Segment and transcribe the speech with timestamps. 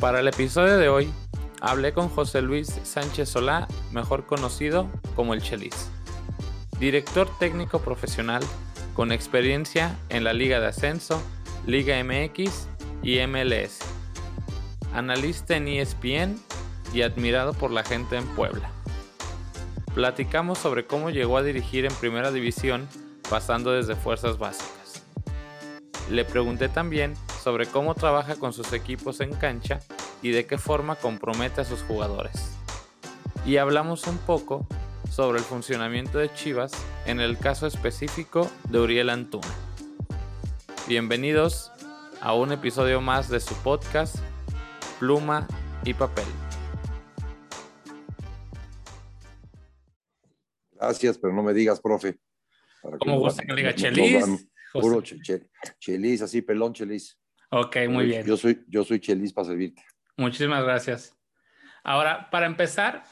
[0.00, 1.10] Para el episodio de hoy,
[1.62, 5.90] hablé con José Luis Sánchez Solá, mejor conocido como el Chelis,
[6.78, 8.42] director técnico profesional
[8.92, 11.22] con experiencia en la Liga de Ascenso,
[11.66, 12.68] Liga MX
[13.02, 13.78] y MLS,
[14.92, 16.38] analista en ESPN
[16.92, 18.70] y admirado por la gente en Puebla.
[19.94, 22.86] Platicamos sobre cómo llegó a dirigir en Primera División
[23.30, 25.02] pasando desde fuerzas básicas.
[26.10, 27.14] Le pregunté también
[27.46, 29.78] sobre cómo trabaja con sus equipos en cancha
[30.20, 32.56] y de qué forma compromete a sus jugadores.
[33.46, 34.66] Y hablamos un poco
[35.12, 36.72] sobre el funcionamiento de Chivas
[37.06, 39.46] en el caso específico de Uriel Antuna.
[40.88, 41.70] Bienvenidos
[42.20, 44.16] a un episodio más de su podcast
[44.98, 45.46] Pluma
[45.84, 46.26] y Papel.
[50.72, 52.18] Gracias, pero no me digas, profe.
[52.98, 54.48] ¿Cómo gusta que le diga Chelis?
[54.72, 57.16] Puro chelis, así, pelón chelis.
[57.50, 58.26] Ok, muy bien.
[58.26, 59.82] Yo soy, yo soy chelis para servirte.
[60.16, 61.16] Muchísimas gracias.
[61.84, 63.04] Ahora, para empezar,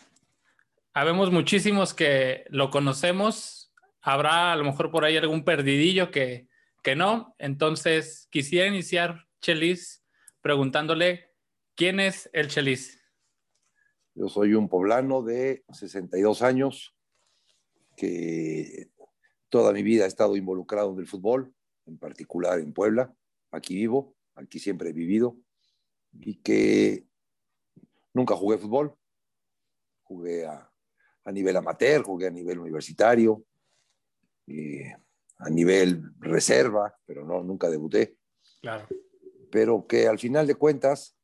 [0.93, 3.73] habemos muchísimos que lo conocemos.
[4.01, 6.49] Habrá a lo mejor por ahí algún perdidillo que,
[6.83, 7.35] que no.
[7.39, 10.05] Entonces, quisiera iniciar, Chelis,
[10.41, 11.31] preguntándole,
[11.75, 13.01] ¿quién es el Chelis?
[14.15, 16.95] Yo soy un poblano de 62 años
[17.97, 18.89] que
[19.49, 21.55] toda mi vida he estado involucrado en el fútbol,
[21.87, 23.15] en particular en Puebla.
[23.51, 25.37] Aquí vivo, aquí siempre he vivido
[26.13, 27.07] y que
[28.13, 28.97] nunca jugué fútbol.
[30.03, 30.71] Jugué a,
[31.33, 33.45] nivel amateur, jugué a nivel universitario,
[35.39, 38.19] a nivel reserva, pero no, nunca debuté.
[38.61, 38.87] Claro.
[39.51, 41.17] Pero que al final de cuentas,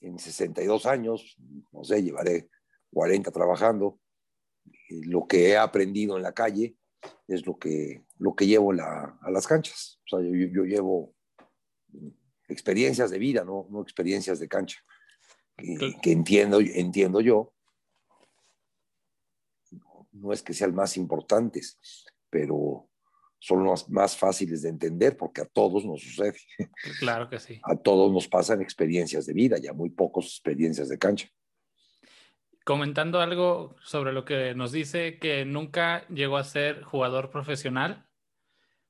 [0.00, 1.36] en 62 años,
[1.72, 2.50] no sé, llevaré
[2.92, 4.00] 40 trabajando,
[4.88, 6.76] lo que he aprendido en la calle
[7.28, 10.00] es lo que, lo que llevo a las canchas.
[10.06, 11.13] O sea, yo, llevo
[12.48, 14.80] experiencias de vida, no, no experiencias de cancha,
[15.56, 17.52] que, entiendo, entiendo yo.
[20.12, 21.78] No es que sean más importantes,
[22.30, 22.88] pero
[23.38, 26.38] son los más fáciles de entender porque a todos nos sucede.
[26.98, 27.60] Claro que sí.
[27.64, 31.28] A todos nos pasan experiencias de vida, ya muy pocos experiencias de cancha
[32.64, 38.06] comentando algo sobre lo que nos dice que nunca llegó a ser jugador profesional.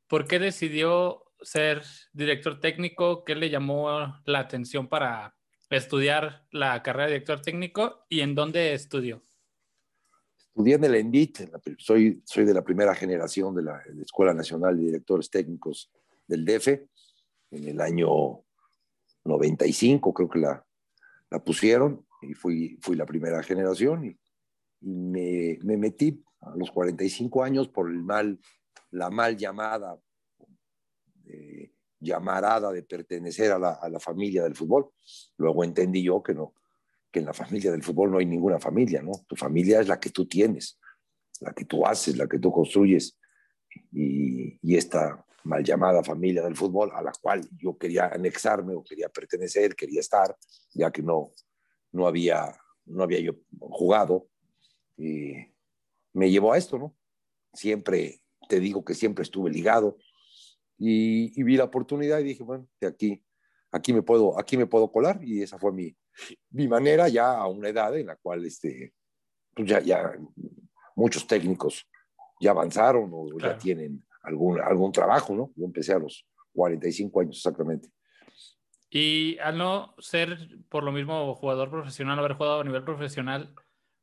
[0.07, 1.83] ¿Por qué decidió ser
[2.13, 3.25] director técnico?
[3.25, 3.89] ¿Qué le llamó
[4.25, 5.37] la atención para
[5.71, 9.23] estudiar la carrera de director técnico y en dónde estudió?
[10.39, 11.39] Estudié en el ENDIT,
[11.79, 15.91] soy, soy de la primera generación de la, Escuela Nacional de Directores Técnicos
[16.27, 16.69] del DF,
[17.51, 18.45] en el año
[19.25, 20.65] 95 creo que la,
[21.31, 24.19] la pusieron y fui, fui la primera generación y,
[24.81, 28.39] me, me, metí a los 45 años por el mal,
[28.91, 29.99] la mal llamada
[32.05, 34.91] llamarada de pertenecer a la, a la, familia del fútbol.
[35.39, 36.55] Luego entendí yo que no,
[37.11, 39.13] que en la familia del fútbol no hay ninguna familia, ¿no?
[39.27, 40.79] Tu familia es la que tú tienes,
[41.41, 43.19] la que tú haces, la que tú construyes.
[43.93, 48.83] Y, y esta mal llamada familia del fútbol a la cual yo quería anexarme o
[48.83, 50.37] quería pertenecer, quería estar,
[50.73, 51.33] ya que no,
[51.93, 52.57] no había,
[52.87, 54.29] no había yo jugado.
[54.97, 55.35] Y
[56.13, 56.97] me llevó a esto, ¿no?
[57.53, 59.99] Siempre, te digo que siempre estuve ligado
[60.87, 63.25] y, vi la oportunidad y dije, bueno, de aquí,
[63.73, 65.97] aquí, me puedo, aquí me puedo colar y esa fue mi,
[66.51, 68.93] mi manera ya a una edad en la cual este,
[69.55, 70.13] pues ya, ya
[70.95, 71.89] muchos técnicos
[72.41, 75.53] ya avanzaron o ya tienen algún, algún trabajo, ¿no?
[75.57, 77.89] Yo empecé a los 45 años exactamente.
[78.91, 83.55] Y al no ser por lo mismo jugador profesional, haber jugado a nivel profesional,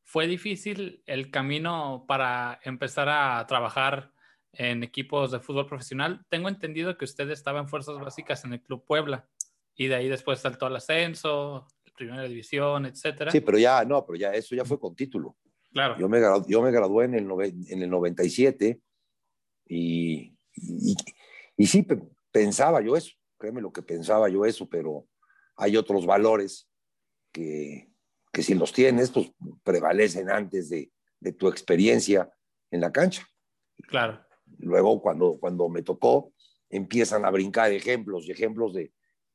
[0.03, 4.10] ¿fue difícil el camino para empezar a trabajar
[4.53, 6.25] en equipos de fútbol profesional?
[6.29, 9.28] Tengo entendido que usted estaba en fuerzas básicas en el Club Puebla
[9.75, 13.31] y de ahí después saltó al ascenso, primera división, etcétera.
[13.31, 15.38] Sí, pero ya, no, pero ya eso ya fue con título.
[15.72, 15.97] Claro.
[15.97, 17.28] Yo me, yo me gradué en el,
[17.69, 18.81] en el 97
[19.67, 20.95] y, y,
[21.56, 21.88] y sí
[22.31, 23.11] pensaba yo eso
[23.41, 25.08] créeme lo que pensaba yo eso, pero
[25.58, 26.70] hay otros valores
[27.34, 27.91] que,
[28.31, 29.31] que si los tienes, pues
[29.64, 32.31] prevalecen antes de, de, tu experiencia
[32.70, 33.28] en la cancha.
[33.87, 34.23] Claro.
[34.59, 36.34] Luego, cuando, cuando me tocó,
[36.70, 38.94] empiezan a brincar ejemplos y ejemplos de,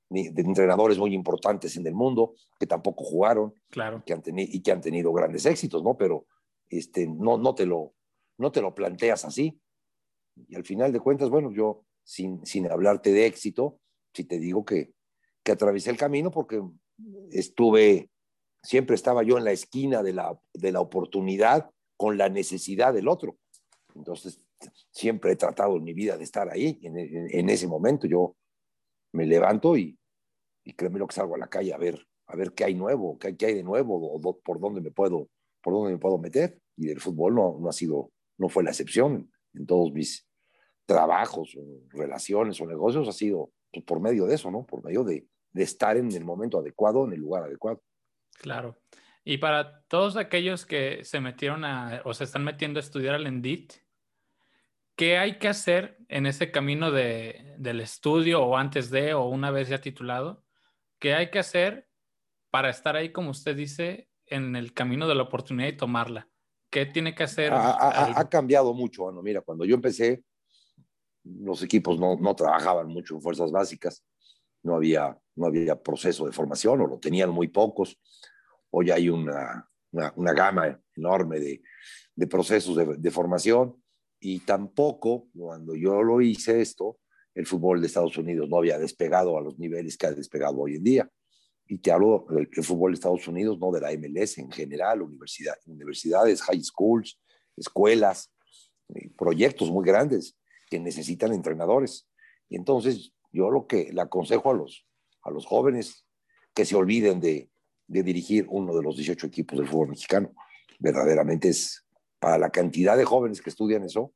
[0.08, 4.02] de, entrenadores muy importantes en el mundo que tampoco jugaron claro.
[4.04, 5.96] que han y que han tenido grandes éxitos, ¿no?
[5.96, 6.26] Pero
[6.68, 7.94] este, no, no, te lo,
[8.38, 9.60] no te lo planteas así.
[10.48, 13.80] Y al final de cuentas, bueno, yo, sin, sin hablarte de éxito,
[14.12, 14.92] si te digo que,
[15.42, 16.62] que atravesé el camino porque
[17.30, 18.10] estuve,
[18.62, 23.08] siempre estaba yo en la esquina de la, de la oportunidad con la necesidad del
[23.08, 23.38] otro.
[23.94, 24.40] Entonces,
[24.90, 28.06] siempre he tratado en mi vida de estar ahí, en, ese momento.
[28.06, 28.36] Yo
[29.12, 29.98] me levanto y,
[30.64, 33.18] y créeme lo que salgo a la calle a ver, a ver qué hay nuevo,
[33.18, 35.28] qué, qué hay de nuevo, o, por dónde me puedo,
[35.62, 36.58] por dónde me puedo meter.
[36.76, 40.26] Y del fútbol no, no ha sido, no fue la excepción en todos mis
[40.86, 41.56] trabajos,
[41.90, 44.64] relaciones o negocios, ha sido pues, por medio de eso, ¿no?
[44.64, 47.82] Por medio de, estar en el momento adecuado, en el lugar adecuado.
[48.38, 48.78] Claro.
[49.24, 51.64] Y para todos aquellos que se metieron
[52.04, 53.72] o se están metiendo a estudiar al ENDIT,
[54.96, 59.50] ¿qué hay que hacer en ese camino de, del estudio o antes de o una
[59.50, 60.42] vez ya titulado?
[60.98, 61.88] ¿Qué hay que hacer
[62.50, 66.28] para estar ahí, como usted dice, en el camino de la oportunidad y tomarla?
[66.70, 67.52] ¿Qué tiene que hacer?
[67.52, 70.24] Ha, cambiado mucho, bueno, mira, cuando yo empecé,
[71.22, 74.02] los equipos no, no, trabajaban mucho en fuerzas básicas,
[74.62, 78.00] no había, no había proceso de formación o lo tenían muy pocos.
[78.70, 81.62] Hoy hay una, una, una gama enorme de,
[82.14, 83.76] de procesos de, de formación
[84.20, 86.98] y tampoco cuando yo lo hice esto,
[87.34, 90.76] el fútbol de Estados Unidos no había despegado a los niveles que ha despegado hoy
[90.76, 91.10] en día.
[91.68, 95.56] Y te hablo del fútbol de Estados Unidos, no de la MLS en general, universidad,
[95.66, 97.20] universidades, high schools,
[97.56, 98.32] escuelas,
[98.94, 100.36] eh, proyectos muy grandes
[100.70, 102.08] que necesitan entrenadores.
[102.48, 104.86] Y entonces yo lo que le aconsejo a los,
[105.22, 106.06] a los jóvenes
[106.54, 107.50] que se olviden de,
[107.86, 110.32] de dirigir uno de los 18 equipos del fútbol mexicano.
[110.78, 111.85] Verdaderamente es
[112.18, 114.12] para la cantidad de jóvenes que estudian eso,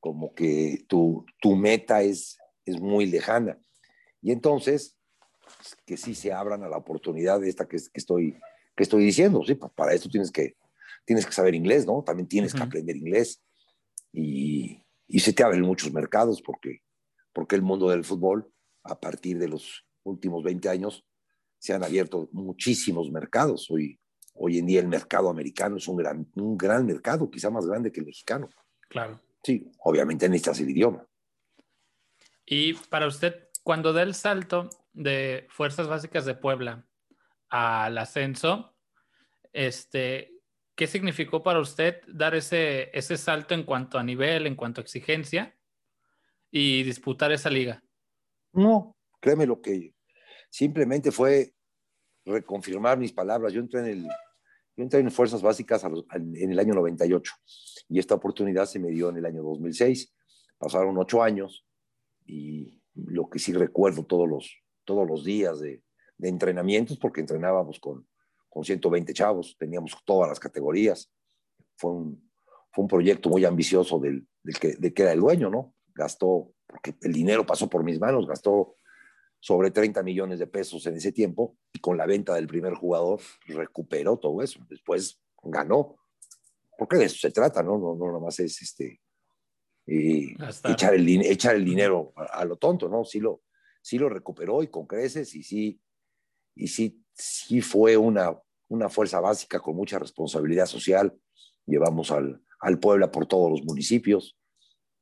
[0.00, 3.58] como que tu, tu meta es, es muy lejana.
[4.20, 4.96] Y entonces,
[5.86, 8.38] que sí se abran a la oportunidad de esta que, que estoy,
[8.76, 9.42] que estoy diciendo.
[9.46, 9.54] ¿sí?
[9.54, 10.56] Para esto tienes que,
[11.04, 12.02] tienes que saber inglés, ¿no?
[12.02, 13.42] También tienes que aprender inglés.
[14.12, 16.82] Y, y, se te abren muchos mercados porque,
[17.32, 18.52] porque el mundo del fútbol,
[18.82, 21.04] a partir de los últimos 20 años,
[21.58, 23.70] se han abierto muchísimos mercados.
[23.70, 23.98] Hoy,
[24.34, 27.90] hoy en día el mercado americano es un gran, un gran mercado, quizá más grande
[27.90, 28.48] que el mexicano.
[28.88, 29.20] Claro.
[29.42, 31.06] Sí, obviamente necesitas el idioma.
[32.46, 36.86] Y para usted, cuando da el salto de Fuerzas Básicas de Puebla
[37.48, 38.74] al ascenso,
[39.52, 40.40] este,
[40.74, 44.84] ¿qué significó para usted dar ese, ese salto en cuanto a nivel, en cuanto a
[44.84, 45.56] exigencia
[46.50, 47.82] y disputar esa liga?
[48.52, 49.94] No, créeme lo que
[50.50, 51.54] simplemente fue
[52.24, 53.52] reconfirmar mis palabras.
[53.52, 54.08] Yo entré en, el,
[54.76, 57.32] yo entré en Fuerzas Básicas en el año 98
[57.88, 60.12] y esta oportunidad se me dio en el año 2006.
[60.58, 61.64] Pasaron ocho años
[62.26, 64.50] y lo que sí recuerdo todos los,
[64.84, 65.82] todos los días de,
[66.18, 68.06] de entrenamientos, porque entrenábamos con,
[68.48, 71.12] con 120 chavos, teníamos todas las categorías.
[71.76, 72.30] Fue un,
[72.72, 75.74] fue un proyecto muy ambicioso del, del que, de que era el dueño, ¿no?
[75.94, 78.76] Gastó, porque el dinero pasó por mis manos, gastó
[79.44, 83.20] sobre 30 millones de pesos en ese tiempo y con la venta del primer jugador
[83.46, 84.58] recuperó todo eso.
[84.70, 85.96] Después ganó.
[86.78, 87.76] Porque de eso se trata, ¿no?
[87.76, 89.02] No, no nada más es este,
[89.86, 93.04] echar, el, echar el dinero a, lo tonto, ¿no?
[93.04, 93.42] Sí lo,
[93.82, 95.78] sí lo recuperó y con creces y sí,
[96.54, 101.14] y sí, sí fue una, una fuerza básica con mucha responsabilidad social.
[101.66, 104.38] Llevamos al, al Puebla por todos los municipios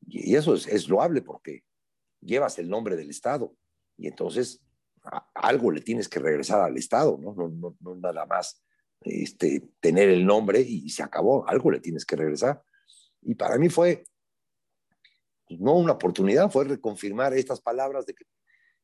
[0.04, 1.62] y eso es, es loable porque
[2.20, 3.54] llevas el nombre del Estado
[4.02, 4.60] y entonces
[5.32, 7.34] algo le tienes que regresar al Estado, ¿no?
[7.34, 8.60] No, nada más
[9.00, 12.60] este, tener el nombre y se acabó, algo le tienes que regresar.
[13.20, 14.02] Y para mí fue
[15.46, 18.24] pues, no una oportunidad, fue reconfirmar estas palabras de que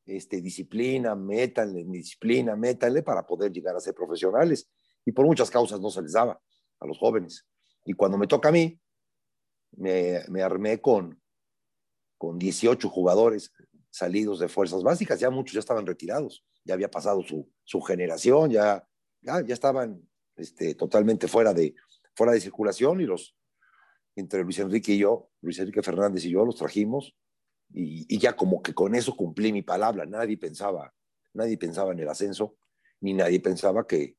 [0.05, 4.71] este, disciplina, métanle, disciplina, métanle para poder llegar a ser profesionales.
[5.03, 6.39] Y por muchas causas no se les daba
[6.79, 7.45] a los jóvenes.
[7.83, 8.79] Y cuando me toca a mí,
[9.71, 11.21] me, me armé con,
[12.17, 13.51] con 18 jugadores
[13.89, 18.51] salidos de fuerzas básicas, ya muchos ya estaban retirados, ya había pasado su, su generación,
[18.51, 18.87] ya,
[19.21, 21.75] ya, ya estaban este, totalmente fuera de,
[22.15, 23.35] fuera de circulación y los,
[24.15, 27.15] entre Luis Enrique y yo, Luis Enrique Fernández y yo los trajimos
[27.71, 30.93] y, y, ya como que con eso cumplí mi palabra, nadie pensaba,
[31.33, 32.57] nadie pensaba en el ascenso,
[33.01, 34.17] ni nadie pensaba que,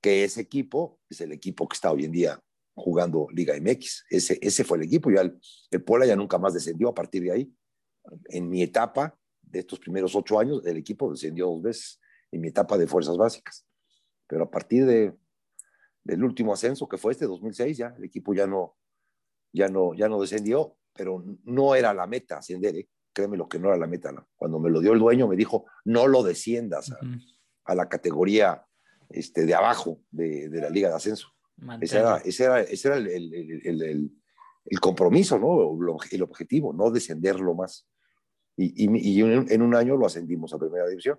[0.00, 2.42] que ese equipo es el equipo que está hoy en día
[2.74, 5.38] jugando Liga MX, ese, ese fue el equipo, ya el,
[5.70, 7.52] el Puebla ya nunca más descendió a partir de ahí,
[8.26, 12.00] en mi etapa de estos primeros ocho años, el equipo descendió dos veces
[12.30, 13.66] en mi etapa de fuerzas básicas.
[14.26, 15.14] Pero a partir de,
[16.04, 18.76] del último ascenso, que fue este 2006, ya el equipo ya no,
[19.52, 22.88] ya no, ya no descendió, pero no era la meta ascender, ¿eh?
[23.12, 24.12] créeme lo que no era la meta.
[24.12, 24.28] ¿no?
[24.36, 26.98] Cuando me lo dio el dueño, me dijo, no lo desciendas a,
[27.64, 28.64] a la categoría
[29.08, 31.28] este, de abajo de, de la liga de ascenso.
[31.80, 34.12] Ese era, ese era, ese era el, el, el,
[34.64, 35.76] el, compromiso, ¿no?
[36.12, 37.88] el objetivo, no descenderlo más
[38.58, 41.18] y, en un año lo ascendimos a primera división.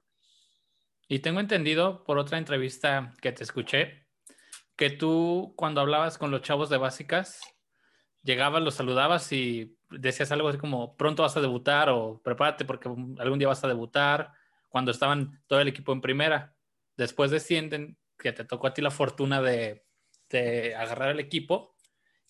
[1.08, 4.08] Y tengo entendido por otra entrevista que te escuché
[4.76, 7.42] que tú cuando hablabas con los chavos de básicas,
[8.24, 12.88] llegabas, los saludabas y decías algo así como pronto vas a debutar o prepárate porque
[12.88, 14.32] algún día vas a debutar
[14.70, 16.56] cuando estaban todo el equipo en primera.
[16.96, 19.86] Después descienden, que te tocó a ti la fortuna de,
[20.30, 21.76] de agarrar el equipo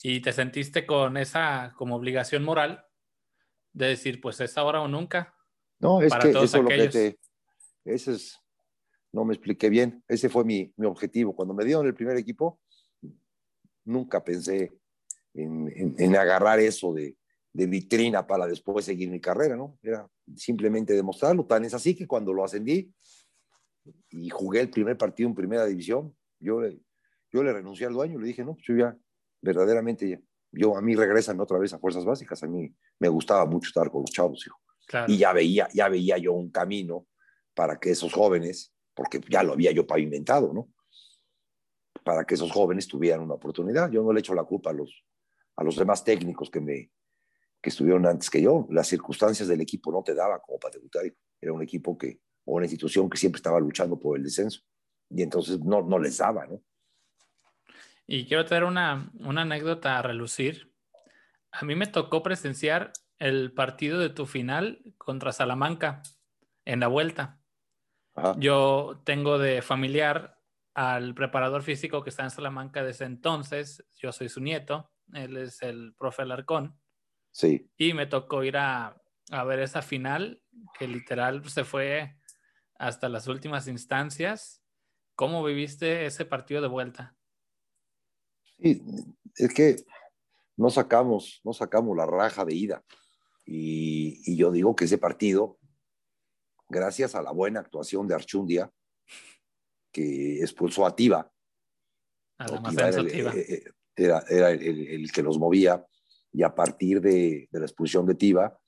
[0.01, 2.85] y te sentiste con esa como obligación moral
[3.73, 5.33] de decir, pues es ahora o nunca.
[5.79, 7.19] No, es que eso es lo que te,
[7.85, 8.39] ese es,
[9.11, 11.35] no me expliqué bien, ese fue mi, mi objetivo.
[11.35, 12.59] Cuando me dieron el primer equipo,
[13.85, 14.71] nunca pensé
[15.33, 17.15] en, en, agarrar eso de,
[17.53, 19.77] de, vitrina para después seguir mi carrera, ¿no?
[19.81, 21.45] Era simplemente demostrarlo.
[21.45, 22.91] Tan es así que cuando lo ascendí
[24.09, 26.61] y jugué el primer partido en primera división, yo,
[27.31, 28.97] yo le renuncié al dueño, le dije, no, pues yo ya
[29.41, 33.67] verdaderamente, yo a mí regresan otra vez a fuerzas básicas, a mí me gustaba mucho
[33.67, 34.59] estar con los chavos, hijo.
[35.07, 37.05] Y ya veía, ya veía yo un camino
[37.53, 40.69] para que esos jóvenes, porque ya lo había yo pavimentado, ¿no?
[42.03, 43.91] Para que esos jóvenes tuvieran una oportunidad.
[43.91, 45.05] Yo no le echo la culpa a los,
[45.57, 46.91] a los demás técnicos que, me,
[47.61, 48.65] que estuvieron antes que yo.
[48.71, 51.03] Las circunstancias del equipo no te daban como para debutar.
[51.39, 54.61] Era un equipo que, o una institución que siempre estaba luchando por el descenso.
[55.09, 56.61] Y entonces no, no les daba, ¿no?
[58.11, 60.73] Y quiero traer una, una anécdota a relucir.
[61.51, 66.01] A mí me tocó presenciar el partido de tu final contra Salamanca
[66.65, 67.39] en la vuelta.
[68.37, 70.41] Yo tengo de familiar
[70.73, 73.85] al preparador físico que está en Salamanca desde entonces.
[73.95, 74.91] Yo soy su nieto.
[75.13, 76.79] Él es el profe Alarcón.
[77.29, 77.69] Sí.
[77.77, 78.99] Y me tocó ir a,
[79.29, 80.41] a ver esa final
[80.79, 82.17] que literal se fue
[82.73, 84.63] hasta las últimas instancias.
[85.13, 87.18] ¿Cómo viviste ese partido de vuelta?
[88.61, 88.81] Sí,
[89.35, 89.75] es que
[90.57, 92.83] no sacamos, no sacamos la raja de ida.
[93.45, 95.57] Y, yo digo que ese partido,
[96.67, 98.71] gracias a la buena actuación de Archundia,
[99.91, 101.31] que expulsó a Tiva,
[103.95, 105.85] era, el, que los movía,
[106.31, 108.59] y a partir de, la expulsión de Tiva,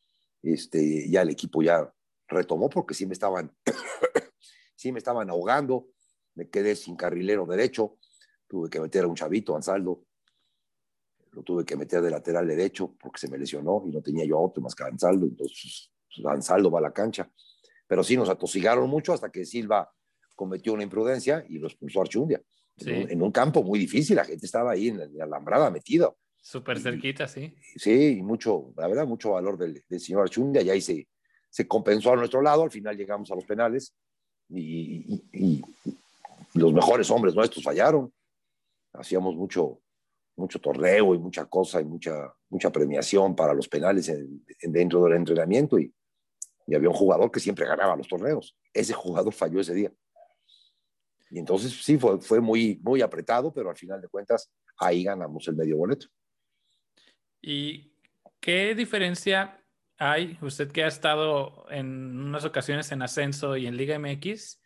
[0.42, 1.94] este, ya el equipo ya
[2.28, 3.56] retomó porque sí me estaban,
[4.76, 5.90] sí me estaban ahogando,
[6.34, 7.98] me quedé sin carrilero derecho,
[8.52, 10.04] tuve que meter a un chavito, Ansaldo,
[11.32, 14.38] lo tuve que meter de lateral derecho porque se me lesionó y no tenía yo
[14.38, 17.32] otro más que Ansaldo, entonces pues, Ansaldo va a la cancha.
[17.88, 19.90] Pero sí nos atosigaron mucho hasta que Silva
[20.36, 22.42] cometió una imprudencia y lo expulsó a Archundia.
[22.80, 26.12] En, un, campo muy difícil, la gente estaba ahí en la, alambrada metida.
[26.42, 27.56] Súper cerquita, sí.
[27.78, 31.08] Sí, y mucho, la verdad, mucho valor del, señor Archundia y ahí se,
[31.50, 33.94] se compensó a nuestro lado, al final llegamos a los penales
[34.50, 35.62] y, y
[36.56, 38.12] los mejores hombres nuestros fallaron
[38.94, 39.82] hacíamos mucho,
[40.36, 44.12] mucho torneo y mucha cosa y mucha, mucha premiación para los penales
[44.62, 45.94] dentro del entrenamiento y,
[46.68, 48.58] y, había un jugador que siempre ganaba los torneos.
[48.74, 49.92] Ese jugador falló ese día.
[51.30, 55.48] Y entonces sí, fue, fue muy, muy apretado, pero al final de cuentas ahí ganamos
[55.48, 56.08] el medio boleto.
[57.42, 57.94] ¿Y
[58.40, 59.58] qué diferencia
[59.98, 64.61] hay, usted que ha estado en unas ocasiones en ascenso y en Liga MX,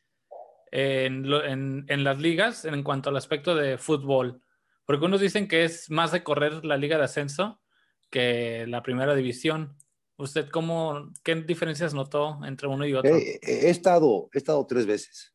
[0.77, 4.41] en, en, las ligas en cuanto al aspecto de fútbol?
[4.85, 7.61] Porque unos dicen que es más de correr la liga de ascenso
[8.09, 9.77] que la primera división.
[10.17, 13.15] ¿Usted cómo, qué diferencias notó entre uno y otro?
[13.15, 15.33] he, estado, he estado tres veces.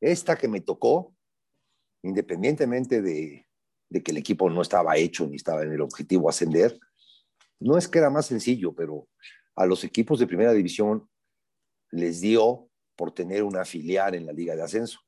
[0.00, 1.14] Esta que me tocó,
[2.02, 3.46] independientemente de,
[3.88, 6.78] de que el equipo no estaba hecho ni estaba en el objetivo ascender,
[7.58, 9.08] no es que era más sencillo, pero
[9.56, 11.08] a los equipos de primera división
[11.90, 12.67] les dio
[12.98, 14.98] por tener una filial en la Liga de Ascenso.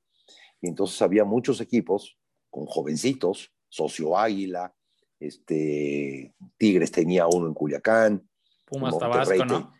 [0.60, 2.16] Y entonces había muchos equipos
[2.48, 4.72] con jovencitos, Socio Águila,
[5.18, 8.28] este, Tigres tenía uno en Culiacán.
[8.64, 9.72] Pumas Tabasco, ¿no?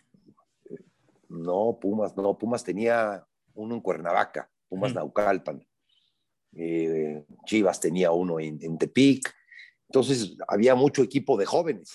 [1.29, 3.25] No, Pumas, no, Pumas tenía
[3.55, 5.65] uno en Cuernavaca, Pumas Naucalpan.
[6.53, 9.33] Eh, Chivas tenía uno en, Tepic.
[9.89, 11.95] Entonces había mucho equipo de jóvenes.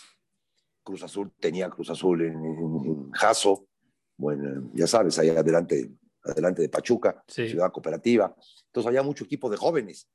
[0.81, 3.67] Cruz Azul tenía Cruz Azul en, en Jaso.
[4.15, 5.91] Bueno, ya sabes, ahí adelante
[6.25, 8.35] adelante de Pachuca, ciudad cooperativa.
[8.67, 10.09] Entonces había mucho equipo de jóvenes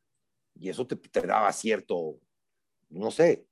[0.54, 2.18] y eso te, daba cierto,
[2.90, 3.46] no sé,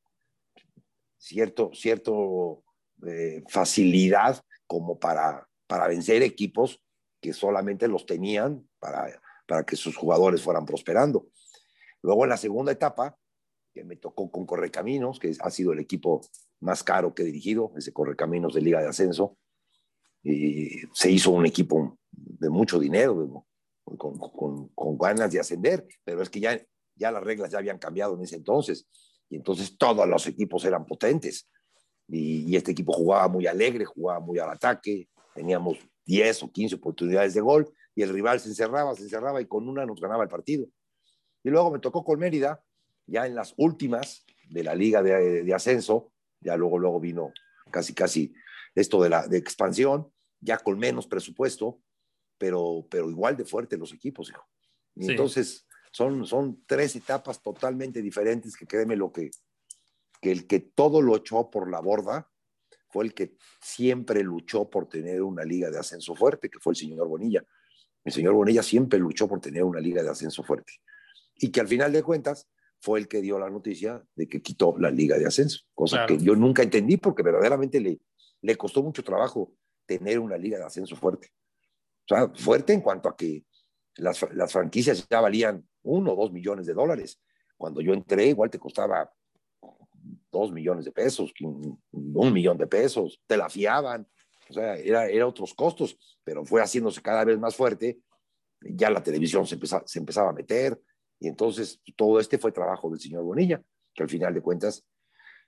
[1.16, 2.64] cierto, cierto
[3.06, 6.82] eh, facilidad como para, para vencer equipos
[7.20, 11.28] que solamente los tenían para, para que sus jugadores fueran prosperando.
[12.02, 13.16] Luego en la segunda etapa,
[13.72, 16.20] que me tocó con Correcaminos, que ha sido el equipo
[16.60, 19.36] más caro que he dirigido, ese Correcaminos de Liga de Ascenso,
[20.28, 23.44] y se hizo un equipo de mucho dinero,
[23.85, 26.61] con, con, con, ganas de ascender, pero es que ya,
[26.94, 28.87] ya las reglas ya habían cambiado en ese entonces,
[29.30, 31.49] y entonces todos los equipos eran potentes,
[32.08, 37.35] y, este equipo jugaba muy alegre, jugaba muy al ataque, teníamos 10 o 15 oportunidades
[37.35, 40.28] de gol, y el rival se encerraba, se encerraba, y con una nos ganaba el
[40.28, 40.66] partido.
[41.42, 42.62] Y luego me tocó con Mérida,
[43.06, 47.32] ya en las últimas de la liga de, de ascenso, ya luego, luego vino
[47.70, 48.35] casi, casi
[48.75, 51.80] esto de la de expansión, ya con menos presupuesto,
[52.37, 54.47] pero, pero igual de fuerte los equipos, hijo.
[54.95, 59.30] Y entonces son, son tres etapas totalmente diferentes que créeme lo que,
[60.21, 62.30] que el que todo lo echó por la borda
[62.90, 66.76] fue el que siempre luchó por tener una liga de ascenso fuerte, que fue el
[66.76, 67.45] señor Bonilla.
[68.04, 70.73] El señor Bonilla siempre luchó por tener una liga de ascenso fuerte.
[71.37, 72.49] Y que al final de cuentas
[72.80, 76.18] fue el que dio la noticia de que quitó la liga de ascenso, cosa que
[76.18, 78.00] yo nunca entendí porque verdaderamente le,
[78.40, 79.52] le costó mucho trabajo
[79.88, 81.33] tener una liga de ascenso fuerte.
[82.04, 83.45] O sea, fuerte en cuanto a que
[83.97, 87.21] las, las franquicias ya valían uno o dos millones de dólares.
[87.57, 89.11] Cuando yo entré, igual te costaba
[90.30, 91.80] dos millones de pesos, un,
[92.33, 94.07] millón de pesos, te la fiaban,
[94.49, 97.99] o sea, era, era otros costos, pero fue haciéndose cada vez más fuerte,
[98.61, 100.80] ya la televisión se, empezaba, se empezaba a meter,
[101.18, 103.62] y entonces todo este fue trabajo del señor Bonilla,
[103.95, 104.85] que al final de cuentas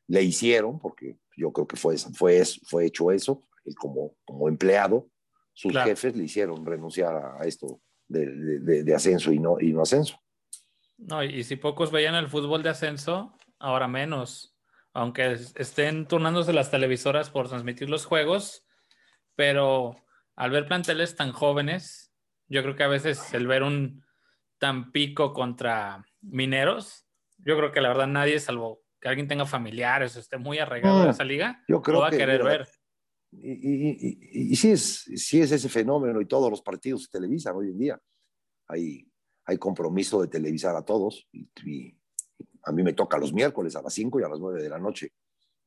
[0.09, 5.09] le hicieron, porque yo creo que fue, fue, fue hecho eso, él como, como empleado,
[5.53, 9.83] sus jefes le hicieron renunciar a, esto de, de, de, ascenso y no, y no
[9.83, 10.19] ascenso.
[10.97, 14.57] No, y si pocos veían el fútbol de ascenso, ahora menos,
[14.93, 18.65] aunque estén turnándose las televisoras por transmitir los juegos,
[19.35, 19.97] pero
[20.37, 22.13] al ver planteles tan jóvenes,
[22.49, 24.05] yo creo que a veces el ver un
[24.59, 27.07] Tampico contra Mineros,
[27.39, 31.11] yo creo que la verdad nadie, salvo que alguien tenga familiares, esté muy arraigado a
[31.11, 32.69] esa liga, yo creo va a querer ver.
[33.33, 37.55] Y, y, y, sí, es, sí es ese fenómeno y todos los partidos se televisan
[37.55, 38.01] hoy en día.
[38.67, 39.11] Hay,
[39.45, 41.97] hay compromiso de televisar a todos y,
[42.63, 44.79] a mí me toca los miércoles a las 5 y a las 9 de la
[44.79, 45.13] noche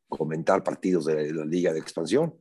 [0.07, 2.39] comentar partidos de la Liga de Expansión,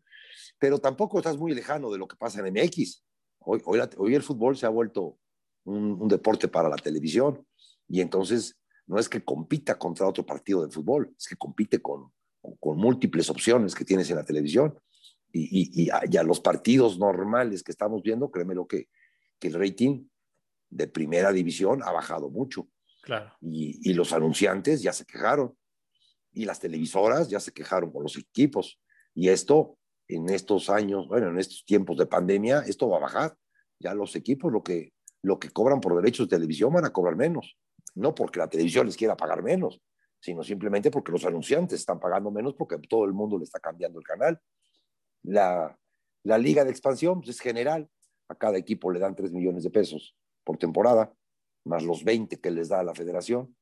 [0.58, 3.02] pero tampoco estás muy lejano de lo que pasa en MX.
[3.38, 5.18] Hoy, hoy, hoy el fútbol se ha vuelto
[5.64, 7.46] un, deporte para la televisión
[7.88, 12.12] y entonces no es que compita contra otro partido de fútbol, es que compite con,
[12.60, 14.78] con múltiples opciones que tienes en la televisión.
[15.32, 18.88] Y, y, y, a, los partidos normales que estamos viendo, créeme lo que,
[19.38, 20.06] que el rating
[20.68, 22.68] de primera división ha bajado mucho.
[23.02, 23.32] Claro.
[23.40, 25.56] Y, y, los anunciantes ya se quejaron.
[26.32, 28.80] Y las televisoras ya se quejaron con los equipos.
[29.14, 29.78] Y esto,
[30.08, 33.36] en estos años, bueno, en estos tiempos de pandemia, esto va a bajar.
[33.78, 37.16] Ya los equipos lo que, lo que cobran por derechos de televisión van a cobrar
[37.16, 37.56] menos.
[37.94, 39.80] No porque la televisión les quiera pagar menos,
[40.20, 43.98] sino simplemente porque los anunciantes están pagando menos porque todo el mundo le está cambiando
[43.98, 44.40] el canal.
[45.22, 45.78] La,
[46.24, 47.88] la liga de expansión pues, es general.
[48.28, 51.12] A cada equipo le dan 3 millones de pesos por temporada,
[51.64, 53.54] más los 20 que les da la federación,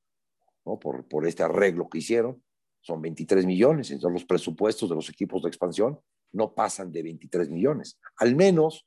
[0.65, 0.79] ¿no?
[0.79, 2.43] por, por este arreglo que hicieron.
[2.81, 3.91] Son 23 millones.
[3.91, 6.01] Entonces los presupuestos de los equipos de expansión
[6.33, 7.99] no pasan de 23 millones.
[8.17, 8.87] Al menos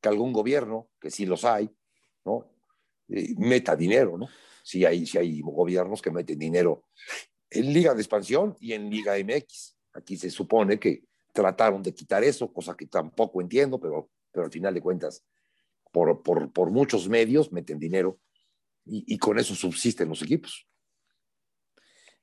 [0.00, 1.70] que algún gobierno, que sí los hay,
[2.24, 2.50] ¿no?
[3.08, 4.28] Eh, meta dinero, ¿no?
[4.62, 6.84] Si hay, si hay gobiernos que meten dinero
[7.50, 9.76] en Liga de Expansión y en Liga MX.
[9.94, 14.52] Aquí se supone que trataron de quitar eso, cosa que tampoco entiendo, pero, pero al
[14.52, 15.26] final de cuentas,
[15.92, 18.18] por, por, por muchos medios meten dinero
[18.86, 20.66] y, y, con eso subsisten los equipos.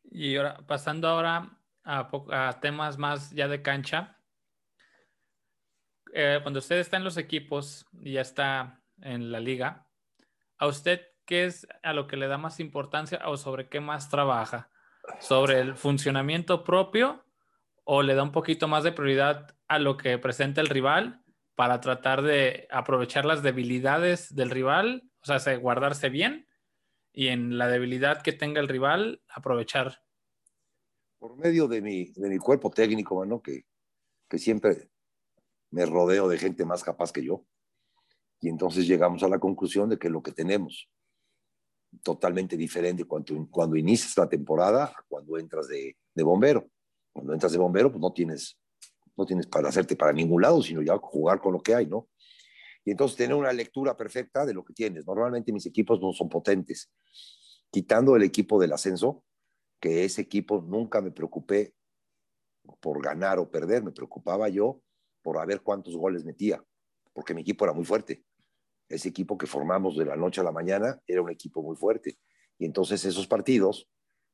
[0.04, 4.18] Y ahora, pasando ahora a, a temas más ya de cancha,
[6.14, 9.88] eh, cuando usted está en los equipos y ya está en la liga,
[10.58, 14.10] ¿a usted qué es a lo que le da más importancia o sobre qué más
[14.10, 14.70] trabaja?
[15.20, 17.26] ¿Sobre el funcionamiento propio
[17.84, 21.24] o le da un poquito más de prioridad a lo que presenta el rival
[21.56, 26.48] para tratar de aprovechar las debilidades del rival, o sea, guardarse bien
[27.14, 30.02] y en la debilidad que tenga el rival, aprovechar?
[31.20, 33.66] Por medio de mi, de mi cuerpo técnico, mano, que,
[34.30, 34.90] que siempre
[35.72, 37.46] me rodeo de gente más capaz que yo.
[38.40, 40.90] Y entonces llegamos a la conclusión de que lo que tenemos,
[42.04, 46.70] totalmente diferente cuando, cuando inicias la temporada cuando entras de, bombero.
[47.14, 48.58] Cuando entras de bombero, pues no tienes,
[49.18, 52.10] no tienes para hacerte para ningún lado, sino ya jugar con lo que hay, ¿no?
[52.84, 55.06] Y entonces tener una lectura perfecta de lo que tienes.
[55.06, 56.92] Normalmente mis equipos no son potentes.
[57.70, 59.24] Quitando el equipo del ascenso,
[59.80, 61.74] que ese equipo nunca me preocupé
[62.80, 64.82] por ganar o perder, me preocupaba yo
[65.22, 66.64] por a ver cuántos goles metía,
[67.14, 68.24] porque mi equipo era muy fuerte
[68.92, 72.18] ese equipo que formamos de la noche a la mañana era un equipo muy fuerte.
[72.58, 73.88] Y entonces esos partidos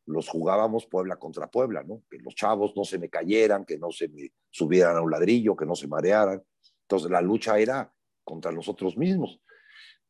[0.08, 2.04] los jugábamos Puebla contra Puebla, ¿no?
[2.10, 5.56] Que los chavos no se me cayeran, que no se me subieran a un ladrillo,
[5.56, 6.42] que no se marearan.
[6.82, 7.94] Entonces la lucha era
[8.24, 9.42] contra nosotros mismos.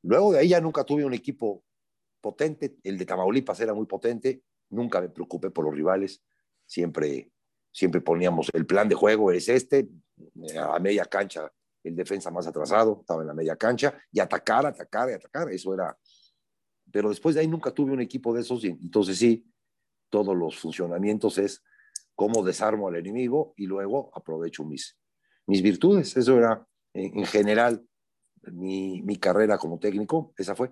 [0.03, 1.63] Luego de ahí ya nunca tuve un equipo
[2.21, 2.77] potente.
[2.83, 4.43] El de Tamaulipas era muy potente.
[4.69, 6.23] Nunca me preocupé por los rivales.
[6.65, 7.31] Siempre,
[7.71, 9.89] siempre poníamos el plan de juego es este,
[10.57, 11.51] a media cancha
[11.87, 15.73] el defensa más atrasado, estaba en la media cancha, y atacar, atacar y atacar, eso
[15.73, 15.97] era.
[16.91, 19.45] Pero después de ahí nunca tuve un equipo de esos, y entonces sí,
[20.09, 21.63] todos los funcionamientos es
[22.15, 24.97] cómo desarmo al enemigo y luego aprovecho mis,
[25.45, 26.17] mis virtudes.
[26.17, 27.85] Eso era, en, general,
[28.51, 30.71] mi, mi carrera como técnico, esa fue,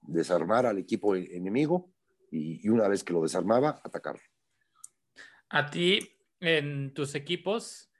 [0.00, 1.92] desarmar al equipo e-, enemigo
[2.30, 4.22] y, y una vez que lo desarmaba, atacarlo.
[5.48, 7.90] A ti, en tus equipos,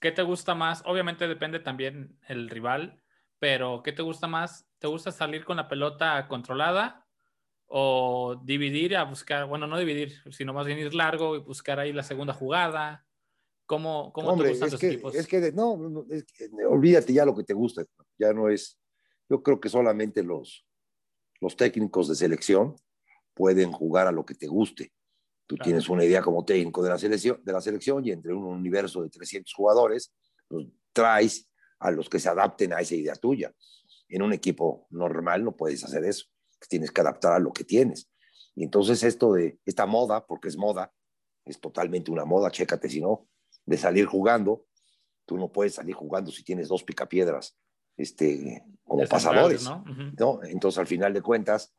[0.00, 0.82] ¿qué te gusta más?
[0.86, 3.02] Obviamente depende también el rival,
[3.40, 4.68] pero ¿qué te gusta más?
[4.78, 7.03] ¿Te gusta salir con la pelota controlada
[7.66, 11.92] o dividir a buscar, bueno, no dividir, sino más bien ir largo y buscar ahí
[11.92, 13.06] la segunda jugada?
[13.66, 15.14] ¿Cómo, cómo Hombre, te gustan que, equipos?
[15.14, 17.84] Es que no, es que, olvídate ya lo que te gusta,
[18.18, 18.78] ya no es,
[19.28, 20.66] yo creo que solamente los,
[21.40, 22.76] los técnicos de selección
[23.32, 24.92] pueden jugar a lo que te guste.
[25.46, 25.64] Tú Claro.
[25.64, 29.02] tienes una idea como técnico de la, selección, de la selección y entre un universo
[29.02, 30.14] de 300 jugadores,
[30.48, 33.52] pues, traes a los que se adapten a esa idea tuya.
[34.08, 36.26] En un equipo normal no puedes hacer eso.
[36.68, 38.10] Tienes que adaptar a lo que tienes.
[38.54, 40.92] Y entonces esto de esta moda, porque es moda,
[41.44, 43.28] es totalmente una moda, chécate si no,
[43.66, 44.66] de salir jugando,
[45.26, 47.56] tú no puedes salir jugando si tienes dos picapiedras
[47.96, 49.64] este, como De pasadores.
[49.64, 49.84] ¿no?
[49.88, 50.02] Ujú.
[50.18, 50.44] ¿no?
[50.44, 51.74] Entonces, al final de cuentas,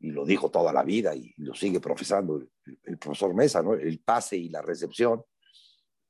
[0.00, 2.50] y lo dijo toda la vida y lo sigue profesando el,
[2.84, 3.74] el profesor Mesa, ¿no?
[3.74, 5.22] El pase y la recepción.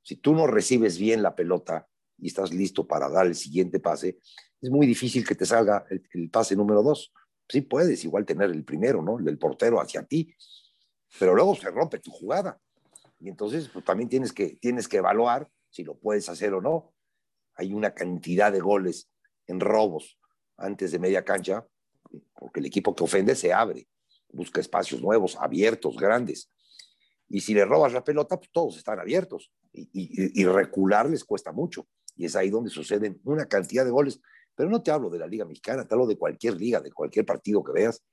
[0.01, 1.87] Si tú no recibes bien la pelota
[2.17, 4.17] y estás listo para dar el siguiente pase,
[4.61, 7.13] es muy difícil que te salga el, el pase número dos.
[7.51, 9.19] Sí puedes igual tener el primero, ¿no?
[9.19, 10.33] El portero hacia ti,
[11.19, 12.57] pero luego se rompe tu jugada.
[13.19, 16.93] Y entonces pues, también tienes que, tienes que evaluar si lo puedes hacer o no.
[17.55, 19.11] Hay una cantidad de goles
[19.47, 20.17] en robos
[20.55, 21.67] antes de media cancha,
[22.35, 23.85] porque el equipo que ofende se abre,
[24.29, 26.49] busca espacios nuevos, abiertos, grandes.
[27.27, 29.51] Y si le robas la pelota, pues todos están abiertos.
[29.73, 31.85] Y, y, y recular les cuesta mucho.
[32.15, 34.21] Y es ahí donde suceden una cantidad de goles.
[34.55, 37.25] Pero no te hablo de la Liga Mexicana, te hablo de cualquier liga, de cualquier
[37.25, 38.03] partido que veas.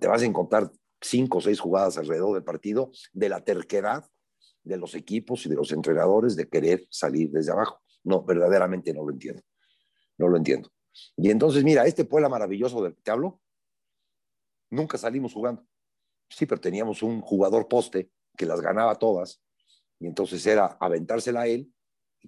[0.00, 4.04] Te vas a encontrar cinco o seis jugadas alrededor del partido de la terquedad
[4.62, 7.80] de los equipos y de los entrenadores de querer salir desde abajo.
[8.04, 9.42] No, verdaderamente no lo entiendo.
[10.18, 10.70] No lo entiendo.
[11.16, 13.40] Y entonces, mira, este Puebla maravilloso del que te hablo,
[14.70, 15.64] nunca salimos jugando.
[16.28, 19.42] Sí, pero teníamos un jugador poste que las ganaba todas,
[19.98, 21.72] y entonces era aventársela a él,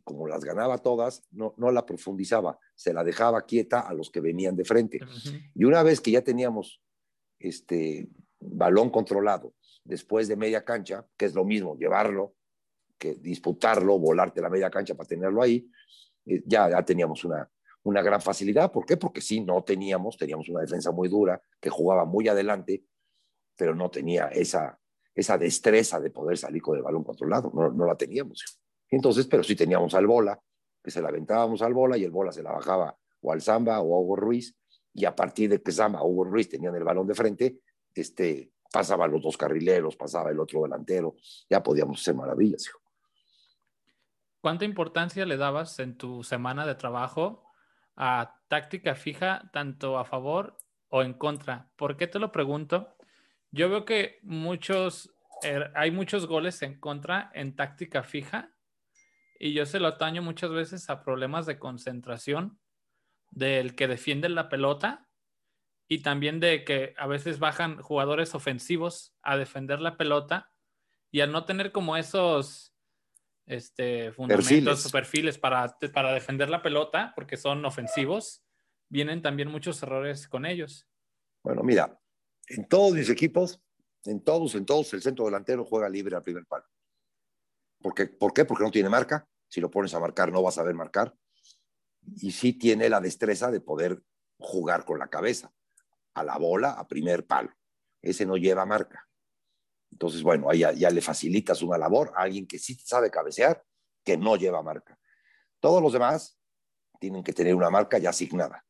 [0.01, 4.11] y como las ganaba todas, no, no la profundizaba, se la dejaba quieta a los
[4.11, 5.01] que venían de frente.
[5.55, 6.81] Y una vez que ya teníamos
[7.39, 8.09] este
[8.39, 12.35] balón controlado después de media cancha, que es lo mismo, llevarlo,
[12.99, 15.71] que disputarlo, volarte la media cancha para tenerlo ahí,
[16.27, 17.51] eh, ya, ya teníamos una,
[17.83, 18.71] una gran facilidad.
[18.71, 18.97] ¿Por qué?
[18.97, 22.85] Porque sí, no teníamos, teníamos una defensa muy dura, que jugaba muy adelante,
[23.57, 24.79] pero no tenía esa,
[25.15, 28.60] esa destreza de poder salir con el balón controlado, no, no la teníamos.
[28.91, 30.41] Entonces, pero sí teníamos al bola,
[30.83, 33.81] que se la aventábamos al bola y el bola se la bajaba o al Zamba
[33.81, 34.57] o a Hugo Ruiz,
[34.93, 37.61] y a partir de que Zamba o Hugo Ruiz tenían el balón de frente,
[37.95, 41.15] este, pasaban los dos carrileros, pasaba el otro delantero,
[41.49, 42.67] ya podíamos hacer maravillas.
[42.67, 42.81] hijo.
[44.41, 47.45] ¿Cuánta importancia le dabas en tu semana de trabajo
[47.97, 50.57] a táctica fija, tanto a favor
[50.89, 51.71] o en contra?
[51.77, 52.97] ¿Por qué te lo pregunto?
[53.51, 58.51] Yo veo que muchos, eh, hay muchos goles en contra en táctica fija
[59.41, 62.61] y yo se lo ataño muchas veces a problemas de concentración
[63.31, 65.09] del que defiende la pelota
[65.89, 70.53] y también de que a veces bajan jugadores ofensivos a defender la pelota
[71.11, 72.75] y al no tener como esos
[73.47, 74.93] este, fundamentos Perfiles.
[74.93, 78.45] perfiles para, para defender la pelota, porque son ofensivos,
[78.91, 80.87] vienen también muchos errores con ellos.
[81.43, 81.99] Bueno, mira,
[82.49, 83.59] en todos mis equipos,
[84.05, 86.67] en todos, en todos, el centro delantero juega libre al primer palo.
[87.81, 88.07] ¿Por qué?
[88.07, 88.45] ¿Por qué?
[88.45, 89.27] Porque no tiene marca.
[89.49, 91.15] Si lo pones a marcar, no vas a ver marcar.
[92.17, 94.03] Y sí tiene la destreza de poder
[94.39, 95.53] jugar con la cabeza
[96.15, 97.53] a la bola a primer palo.
[98.03, 99.09] Ese no lleva marca.
[99.93, 103.63] Entonces, bueno, ahí ya, le facilitas una labor a alguien que sí sabe cabecear,
[104.05, 104.99] que no lleva marca.
[105.59, 106.39] Todos los demás
[106.99, 108.65] tienen que tener una marca ya asignada.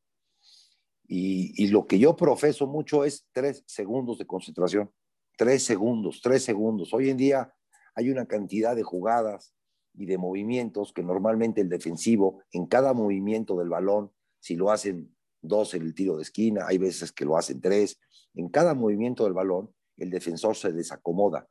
[1.06, 4.92] Y, lo que yo profeso mucho es tres segundos de concentración.
[5.36, 6.94] Tres segundos, tres segundos.
[6.94, 7.52] Hoy en día
[8.00, 9.54] hay una cantidad de jugadas
[9.94, 14.10] y de movimientos que normalmente el defensivo, en cada movimiento del balón,
[14.40, 18.00] si lo hacen dos en el tiro de esquina, hay veces que lo hacen tres,
[18.34, 21.46] en cada movimiento del balón, el defensor se desacomoda,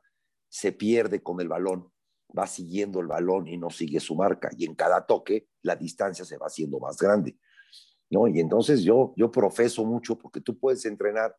[0.48, 1.92] se pierde con el balón,
[2.36, 4.50] va siguiendo el balón y no sigue su marca.
[4.56, 7.38] Y en cada toque la distancia se va haciendo más grande.
[8.10, 8.26] ¿no?
[8.26, 11.36] Y entonces yo, yo profeso mucho porque tú puedes entrenar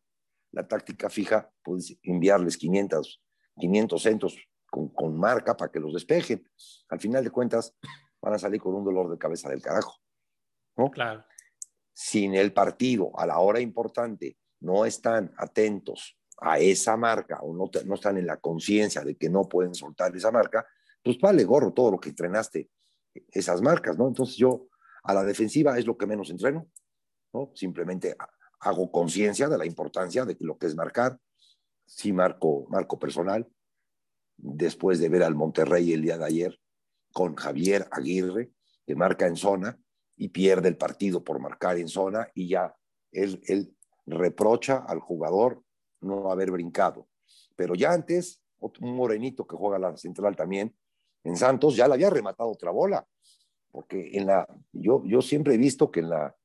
[0.52, 3.22] la táctica fija, puedes enviarles 500,
[3.58, 6.42] 500 centros con, con marca para que los despejen.
[6.88, 7.76] Al final de cuentas
[8.22, 9.98] van a salir con un dolor de cabeza del carajo.
[10.76, 10.90] ¿no?
[10.90, 11.24] Claro.
[11.92, 17.54] Si en el partido, a la hora importante, no están atentos a esa marca o
[17.54, 20.66] no, están en la conciencia de que no pueden soltar esa marca,
[21.02, 22.70] pues vale gorro todo lo que entrenaste
[23.28, 24.08] esas marcas, ¿no?
[24.08, 24.68] Entonces yo
[25.04, 26.68] A la defensiva es lo que menos entreno,
[27.34, 27.50] ¿no?
[27.54, 28.16] Simplemente
[28.60, 31.18] hago conciencia de la importancia de lo que es marcar.
[31.84, 33.46] Sí marco, marco personal.
[34.42, 36.60] Después de ver al Monterrey el día de ayer
[37.12, 38.50] con Javier Aguirre,
[38.84, 39.78] que marca en zona
[40.16, 42.74] y pierde el partido por marcar en zona y ya
[43.12, 45.62] él, él reprocha al jugador
[46.00, 47.08] no haber brincado.
[47.56, 50.76] Pero ya antes, un morenito que juega la central también,
[51.24, 53.06] en Santos, ya le había rematado otra bola.
[53.70, 56.36] Porque en la, yo, yo siempre he visto que en la,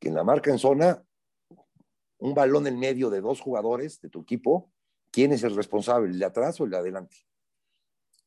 [0.00, 1.02] que en la marca en zona,
[2.18, 4.70] un balón en medio de dos jugadores de tu equipo,
[5.14, 6.10] ¿quién es el responsable?
[6.10, 7.16] ¿El de atrás o el de adelante?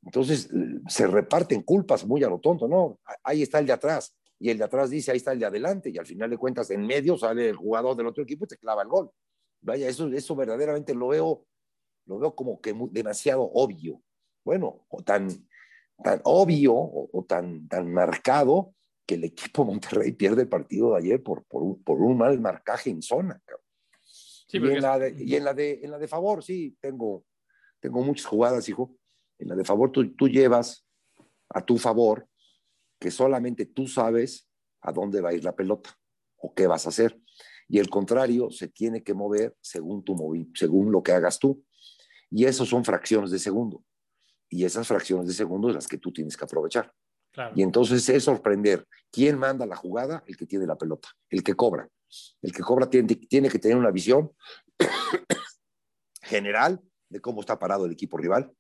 [0.04, 0.50] Entonces
[0.88, 3.00] se reparten culpas muy a lo tonto, ¿no?
[3.24, 5.90] Ahí está el de atrás y el de atrás dice, ahí está el de adelante
[5.90, 8.58] y al final de cuentas en medio sale el jugador del otro equipo y te
[8.58, 9.12] clava el gol.
[9.62, 11.46] Vaya, eso, eso verdaderamente lo veo,
[12.06, 14.02] lo veo como que demasiado obvio.
[14.46, 15.28] Bueno, o tan,
[16.02, 21.22] tan obvio o, tan, tan marcado que el equipo Monterrey pierde el partido de ayer
[21.22, 23.42] por, por, un, por un mal marcaje en zona.
[24.50, 27.26] Y, en la de, y en la de, en la de favor, sí, tengo,
[27.80, 28.96] tengo muchas jugadas, hijo.
[29.40, 30.86] En la de favor tú, tú llevas
[31.50, 32.28] a tu favor
[33.00, 34.48] que solamente tú sabes
[34.82, 35.98] a dónde va a ir la pelota
[36.38, 37.20] o qué vas a hacer.
[37.68, 40.16] Y el contrario se tiene que mover según, tu
[40.56, 41.64] según lo que hagas tú.
[42.30, 43.84] Y eso son fracciones de segundo.
[44.50, 46.94] Y esas fracciones de segundo es las que tú tienes que aprovechar.
[47.56, 51.54] Y entonces es sorprender quién manda la jugada, el que tiene la pelota, el que
[51.54, 51.88] cobra.
[52.42, 54.32] El que cobra tiene, que tener una visión
[56.22, 58.52] general de cómo está parado el equipo rival,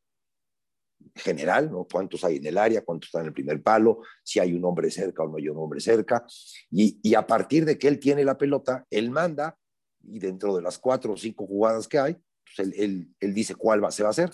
[1.15, 1.85] general, ¿no?
[1.85, 4.89] cuántos hay en el área, cuántos están en el primer palo, si hay un hombre
[4.89, 6.25] cerca o no hay un hombre cerca.
[6.71, 9.57] Y, a partir de que él tiene la pelota, él manda
[10.03, 12.17] y dentro de las cuatro o cinco jugadas que hay,
[12.55, 14.31] pues él, dice cuál va, se va a hacer,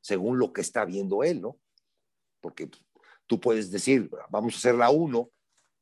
[0.00, 1.58] según lo que está viendo él, ¿no?
[2.40, 2.68] Porque
[3.26, 5.30] tú puedes decir, vamos a hacer la uno,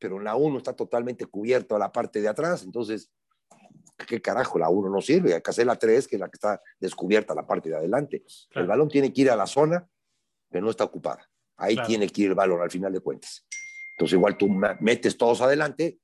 [0.00, 3.12] pero en la uno está totalmente cubierto a la parte de atrás, entonces,
[4.08, 4.58] ¿qué carajo?
[4.58, 7.34] La uno no sirve, hay que hacer la tres, que es la que está descubierta
[7.34, 8.24] la parte de adelante.
[8.52, 9.86] El balón tiene que ir a la zona
[10.50, 11.28] que no está ocupada.
[11.56, 13.46] Ahí tiene que ir el balón al final de cuentas.
[13.96, 14.48] Entonces igual tú
[14.80, 16.00] metes todos adelante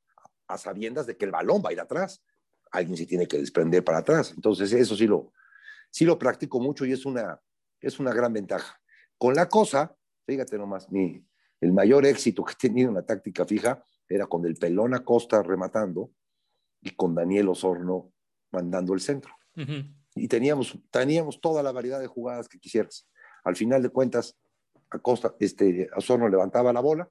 [0.49, 2.23] a sabiendas de que el balón va a ir atrás.
[2.71, 4.33] Alguien se tiene que desprender para atrás.
[4.37, 5.33] Entonces eso sí lo,
[5.91, 7.41] sí lo practico mucho y es una,
[7.81, 8.79] es una gran ventaja.
[9.17, 11.25] Con la cosa, fíjate nomás, mi,
[11.61, 15.43] el mayor éxito que he tenido en la táctica fija era con el pelón Acosta
[15.43, 16.11] rematando
[16.81, 18.13] y con Daniel Osorno
[18.53, 19.33] mandando el centro.
[20.15, 23.09] Y teníamos, teníamos toda la variedad de jugadas que quisieras.
[23.45, 24.37] Al final de cuentas,
[24.91, 27.11] Acosta, este, Osorno levantaba la bola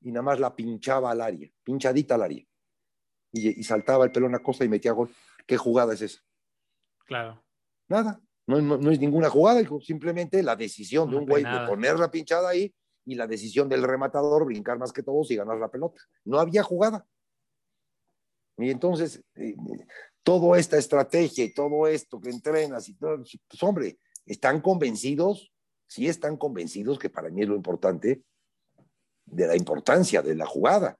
[0.00, 2.44] y nada más la pinchaba al área, pinchadita al área.
[3.32, 5.08] Y, saltaba el pelón Acosta y metía gol.
[5.46, 6.20] ¿Qué jugada es esa?
[7.06, 7.42] Claro.
[7.88, 12.10] Nada, no, no, es ninguna jugada, simplemente la decisión de un güey de poner la
[12.10, 16.00] pinchada ahí y la decisión del rematador brincar más que todos y ganar la pelota.
[16.24, 17.06] No había jugada.
[18.58, 19.56] Y entonces, eh,
[20.22, 25.52] toda esta estrategia y todo esto que entrenas y todo, pues hombre, están convencidos
[25.92, 28.22] si están convencidos, que para mí es lo importante,
[29.26, 30.98] de la importancia de la jugada.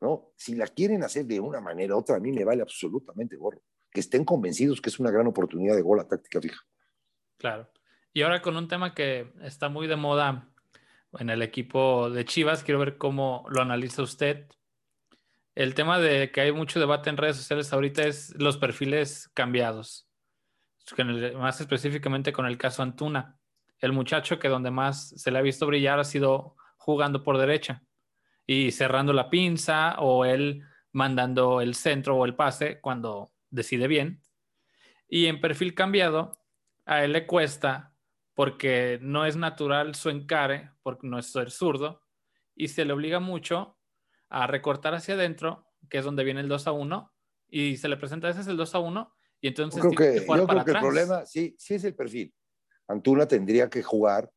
[0.00, 0.32] ¿no?
[0.36, 3.60] Si la quieren hacer de una manera u otra, a mí me vale absolutamente gorro.
[3.90, 6.62] Que estén convencidos que es una gran oportunidad de gol a táctica fija.
[7.36, 7.68] Claro.
[8.14, 10.50] Y ahora con un tema que está muy de moda
[11.18, 14.46] en el equipo de Chivas, quiero ver cómo lo analiza usted.
[15.54, 20.08] El tema de que hay mucho debate en redes sociales ahorita es los perfiles cambiados,
[21.36, 23.38] más específicamente con el caso Antuna
[23.82, 27.82] el muchacho que donde más se le ha visto brillar ha sido jugando por derecha
[28.46, 34.22] y cerrando la pinza o él mandando el centro o el pase cuando decide bien.
[35.08, 36.38] Y en perfil cambiado,
[36.86, 37.91] a él le cuesta
[38.34, 42.02] porque no es natural su encare, porque no es ser zurdo,
[42.54, 43.78] y se le obliga mucho
[44.28, 47.12] a recortar hacia adentro, que es donde viene el 2 a 1,
[47.48, 49.82] y se le presenta ese es el 2 a 1, y entonces...
[49.82, 52.34] Yo creo que, yo creo que el problema sí, sí es el perfil.
[52.88, 54.30] Antuna tendría que jugar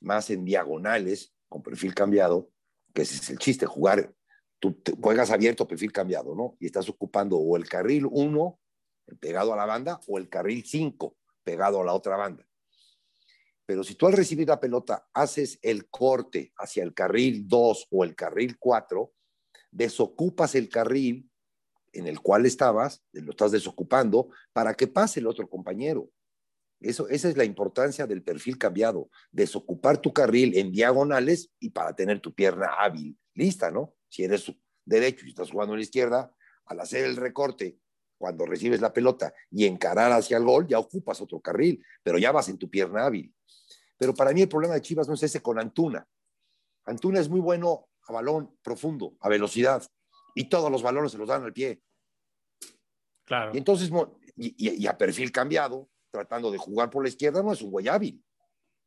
[0.00, 2.50] más en diagonales, con perfil cambiado,
[2.94, 4.12] que ese es el chiste, jugar,
[4.58, 6.56] tú juegas abierto, perfil cambiado, ¿no?
[6.60, 8.60] Y estás ocupando o el carril 1,
[9.20, 12.46] pegado a la banda, o el carril 5, pegado a la otra banda.
[13.66, 18.04] Pero si tú al recibir la pelota haces el corte hacia el carril 2 o
[18.04, 19.12] el carril 4,
[19.70, 21.30] desocupas el carril
[21.92, 26.10] en el cual estabas, lo estás desocupando, para que pase el otro compañero.
[26.80, 31.94] Eso, esa es la importancia del perfil cambiado, desocupar tu carril en diagonales y para
[31.94, 33.94] tener tu pierna hábil, lista, ¿no?
[34.08, 34.52] Si eres
[34.84, 37.78] derecho y estás jugando en la izquierda, al hacer el recorte,
[38.18, 42.30] cuando recibes la pelota y encarar hacia el gol, ya ocupas otro carril, pero ya
[42.32, 43.34] vas en tu pierna hábil.
[43.98, 46.06] Pero para mí el problema de Chivas no es ese con Antuna.
[46.84, 49.86] Antuna es muy bueno a balón profundo, a velocidad,
[50.34, 51.82] y todos los balones se los dan al pie.
[53.24, 53.52] Claro.
[53.54, 53.90] Y entonces,
[54.36, 58.22] y, a perfil cambiado, tratando de jugar por la izquierda, no es un güey hábil.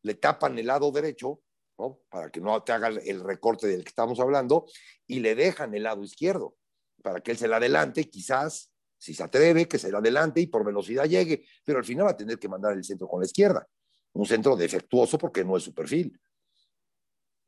[0.03, 1.41] Le tapan el lado derecho,
[1.77, 2.01] ¿no?
[2.09, 4.65] Para que no te haga el recorte del que estamos hablando,
[5.07, 6.55] y le dejan el lado izquierdo,
[7.01, 10.47] para que él se la adelante, quizás, si se atreve, que se la adelante y
[10.47, 13.25] por velocidad llegue, pero al final va a tener que mandar el centro con la
[13.25, 13.67] izquierda.
[14.15, 16.19] Un centro defectuoso porque no es su perfil.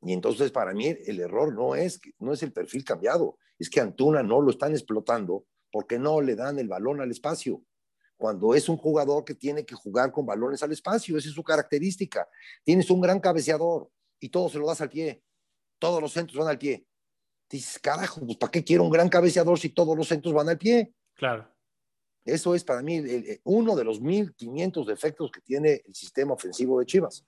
[0.02, 3.80] Y entonces para mí el error no es, no es el perfil cambiado, es que
[3.80, 7.62] Antuna no lo están explotando porque no le dan el balón al espacio.
[8.16, 11.42] Cuando es un jugador que tiene que jugar con balones al espacio, esa es su
[11.42, 12.28] característica.
[12.64, 15.22] Tienes un gran cabeceador y todo se lo das al pie.
[15.78, 16.86] Todos los centros van al pie.
[17.48, 20.58] Dices, carajo, pues ¿para qué quiero un gran cabeceador si todos los centros van al
[20.58, 20.92] pie?
[21.14, 21.48] Claro.
[22.28, 23.02] Eso es para mí
[23.44, 27.24] uno de los 1500 defectos que tiene el sistema ofensivo de Chivas.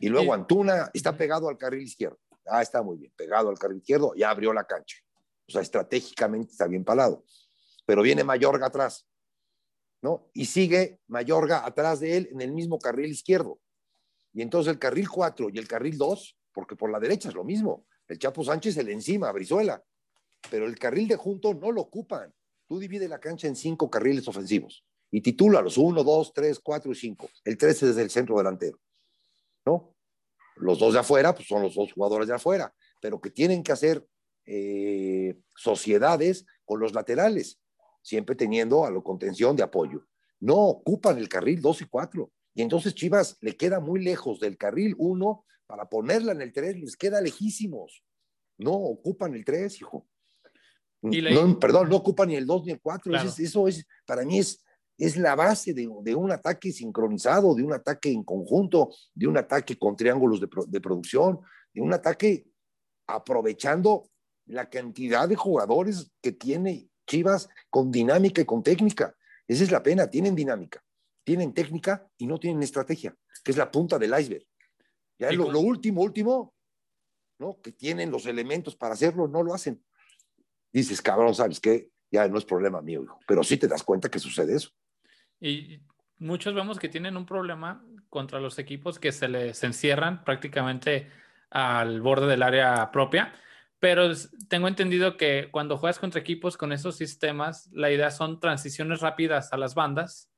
[0.00, 2.18] Y luego Antuna está pegado al carril izquierdo.
[2.46, 4.96] Ah, está muy bien, pegado al carril izquierdo, ya abrió la cancha.
[5.46, 7.24] O sea, estratégicamente está bien palado.
[7.84, 9.06] Pero viene Mayorga atrás,
[10.00, 10.30] ¿no?
[10.32, 13.60] Y sigue Mayorga atrás de él en el mismo carril izquierdo.
[14.32, 17.44] Y entonces el carril 4 y el carril 2, porque por la derecha es lo
[17.44, 17.84] mismo.
[18.08, 19.82] El Chapo Sánchez el encima, Brizuela.
[20.50, 22.32] Pero el carril de junto no lo ocupan.
[22.70, 26.92] Tú divide la cancha en cinco carriles ofensivos y titula los 1, 2, 3, 4
[26.92, 27.30] y 5.
[27.42, 28.78] El 13 es el centro delantero.
[29.66, 29.96] ¿no?
[30.54, 33.72] Los dos de afuera, pues son los dos jugadores de afuera, pero que tienen que
[33.72, 34.06] hacer
[34.46, 37.60] eh, sociedades con los laterales,
[38.02, 40.06] siempre teniendo a la contención de apoyo.
[40.38, 42.30] No ocupan el carril 2 y 4.
[42.54, 46.76] Y entonces Chivas le queda muy lejos del carril 1 para ponerla en el 3,
[46.76, 48.04] les queda lejísimos.
[48.58, 50.06] No ocupan el 3, hijo.
[51.58, 53.16] Perdón, no ocupan ni el 2 ni el 4.
[53.16, 54.62] eso es, para mí es,
[55.00, 59.78] es la base de, un ataque sincronizado, de un ataque en conjunto, de un ataque
[59.78, 61.40] con triángulos de, producción,
[61.72, 62.44] de un ataque
[63.06, 64.10] aprovechando
[64.46, 69.16] la cantidad de jugadores que tiene Chivas con dinámica y con técnica.
[69.48, 70.84] Esa es la pena, tienen dinámica,
[71.24, 74.44] tienen técnica y no tienen estrategia, que es la punta del iceberg.
[75.18, 76.54] Ya lo, lo, último, último,
[77.38, 77.60] ¿no?
[77.60, 79.82] Que tienen los elementos para hacerlo, no lo hacen.
[80.72, 81.88] Dices, cabrón, ¿sabes qué?
[82.10, 83.04] Ya no es problema mío.
[83.26, 84.70] Pero sí te das cuenta que sucede eso.
[85.40, 85.80] Y
[86.18, 91.10] muchos vemos que tienen un problema contra los equipos que se les encierran prácticamente
[91.50, 93.32] al borde del área propia.
[93.78, 94.12] Pero
[94.48, 99.52] tengo entendido que cuando juegas contra equipos con esos sistemas, la idea son transiciones rápidas
[99.52, 100.30] a las bandas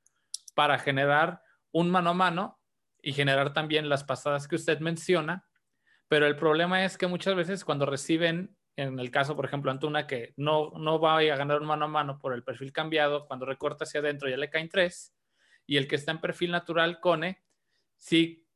[0.54, 1.42] para generar
[1.72, 2.60] un mano a mano
[3.02, 5.48] y generar también las pasadas que usted menciona.
[6.08, 10.06] Pero el problema es que muchas veces cuando reciben en el caso, por ejemplo, Antuna,
[10.06, 13.46] que no, no va a ganar un mano a mano por el perfil cambiado, cuando
[13.46, 15.14] recorta hacia adentro ya le caen tres,
[15.66, 17.42] y el que está en perfil natural, Cone,
[17.96, 18.46] sí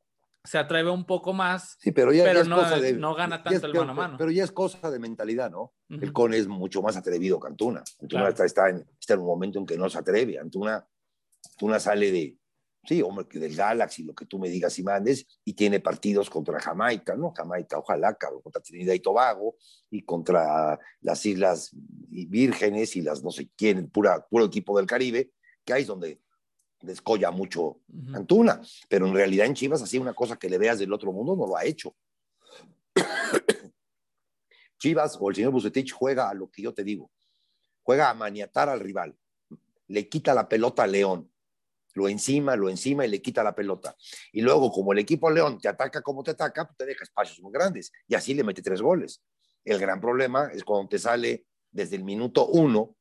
[0.43, 2.61] se atreve un poco más, sí, pero, ya, no,
[2.97, 4.17] no, gana tanto el mano a mano.
[4.17, 5.73] Pero ya es cosa de mentalidad, ¿no?
[5.89, 7.83] El Cone es mucho más atrevido que Antuna.
[7.99, 10.39] Antuna está, está, en, está en un momento en que no se atreve.
[10.39, 10.87] Antuna,
[11.51, 12.37] Antuna sale de,
[12.87, 16.59] sí, hombre, del Galaxy, lo que tú me digas y mandes, y tiene partidos contra
[16.59, 17.33] Jamaica, ¿no?
[17.35, 19.57] Jamaica, ojalá, cabrón, contra Trinidad y Tobago,
[19.89, 25.31] y contra las Islas Vírgenes y las no sé quién, pura, puro equipo del Caribe,
[25.65, 26.21] que ahí es donde
[26.81, 27.81] descolla mucho
[28.13, 31.35] Antuna, pero en realidad en Chivas así una cosa que le veas del otro mundo
[31.35, 31.93] no lo ha hecho.
[34.79, 37.11] Chivas o el señor Bucetich juega a lo que yo te digo,
[37.81, 39.17] juega a maniatar al rival,
[39.87, 41.29] le quita la pelota a León,
[41.93, 43.95] lo encima, lo encima y le quita la pelota.
[44.31, 47.39] Y luego, como el equipo León te ataca como te ataca, pues te deja espacios
[47.41, 49.23] muy grandes y así le mete tres goles.
[49.63, 52.95] El gran problema es cuando te sale desde el minuto uno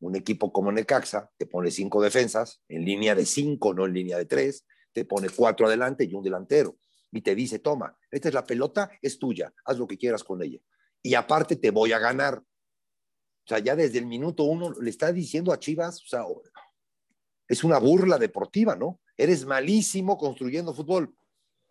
[0.00, 4.16] un equipo como Necaxa, te pone cinco defensas en línea de cinco, no en línea
[4.16, 6.78] de tres, te pone cuatro adelante y un delantero
[7.12, 10.42] y te dice, toma, esta es la pelota, es tuya, haz lo que quieras con
[10.42, 10.58] ella.
[11.02, 12.38] Y aparte te voy a ganar.
[12.38, 16.24] O sea, ya desde el minuto uno le está diciendo a Chivas, o sea,
[17.50, 19.00] es una burla deportiva, ¿no?
[19.16, 21.12] Eres malísimo construyendo fútbol.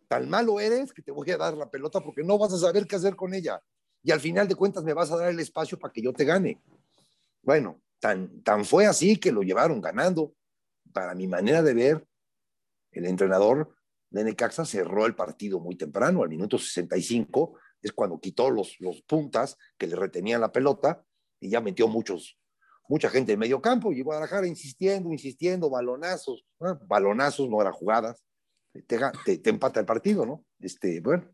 [0.09, 2.85] Tan malo eres que te voy a dar la pelota porque no vas a saber
[2.85, 3.63] qué hacer con ella.
[4.04, 6.25] Y al final de cuentas me vas a dar el espacio para que yo te
[6.25, 6.62] gane.
[7.41, 10.33] Bueno, tan, tan fue así que lo llevaron ganando.
[10.91, 12.08] Para mi manera de ver,
[12.91, 13.73] el entrenador
[14.10, 19.01] de Necaxa cerró el partido muy temprano, al minuto 65, es cuando quitó los, los
[19.04, 21.06] puntas que le retenían la pelota
[21.39, 22.37] y ya metió muchos,
[22.90, 26.46] mucha gente en medio campo y Guadalajara insistiendo, insistiendo, balonazos,
[26.87, 28.21] balonazos, no eran jugadas,
[28.85, 30.44] te, te, empata el partido, ¿no?
[30.60, 31.25] Este, bueno,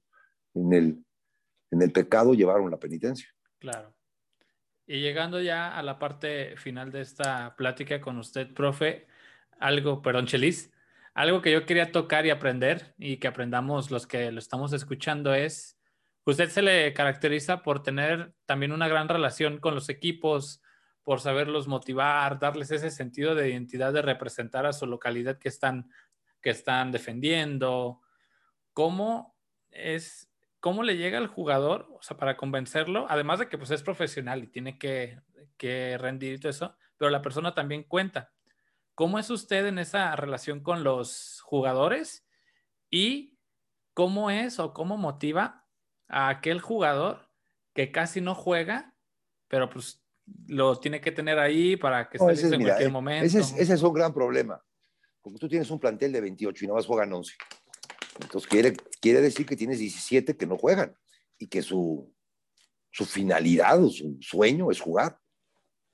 [0.53, 1.05] en el,
[1.71, 3.27] en el pecado llevaron la penitencia.
[3.59, 3.95] Claro.
[4.85, 9.07] Y llegando ya a la parte final de esta plática con usted, profe,
[9.59, 10.71] algo, perdón, Chelis,
[11.15, 15.33] algo que yo quería tocar y aprender y que aprendamos los que lo estamos escuchando
[15.33, 15.75] es
[16.27, 20.59] Usted se le caracteriza por tener también una gran relación con los equipos,
[21.05, 25.91] por saberlos motivar, darles ese sentido de identidad de representar a su localidad que están,
[26.41, 28.01] que están defendiendo.
[28.73, 29.37] ¿Cómo
[29.69, 33.83] es, cómo le llega al jugador, o sea, para convencerlo, además de que pues es
[33.83, 35.21] profesional y tiene que,
[35.57, 38.33] que rendir y todo eso, pero la persona también cuenta.
[38.95, 42.27] ¿Cómo es usted en esa relación con los jugadores
[42.89, 43.37] y
[43.93, 45.67] cómo es o cómo motiva
[46.07, 47.29] a aquel jugador
[47.75, 48.95] que casi no juega,
[49.47, 50.04] pero pues
[50.47, 53.25] lo tiene que tener ahí para que esté listo en cualquier eh, momento?
[53.25, 54.61] Ese es, ese es, un gran problema.
[55.21, 57.33] Porque tú tienes un plantel de 28 y nada más juegan 11.
[58.21, 60.95] Entonces quiere, quiere decir que tienes 17 que no juegan
[61.37, 62.13] y que su,
[62.91, 65.19] su finalidad o su sueño es jugar.